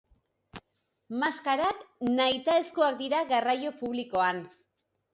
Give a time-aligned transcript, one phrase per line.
[1.25, 4.47] Maskarak nahitaezkoak dira garraio publikoan.